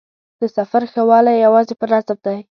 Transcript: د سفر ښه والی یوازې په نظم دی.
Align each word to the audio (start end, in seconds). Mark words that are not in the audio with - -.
د 0.39 0.41
سفر 0.57 0.83
ښه 0.91 1.01
والی 1.09 1.33
یوازې 1.45 1.73
په 1.79 1.85
نظم 1.91 2.17
دی. 2.25 2.39